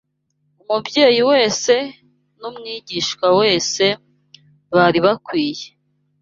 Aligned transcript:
Umubyeyi 0.61 1.21
wese 1.31 1.73
n’umwigisha 2.39 3.27
wese 3.39 3.83
bari 4.75 4.99
bakwiriye 5.05 5.67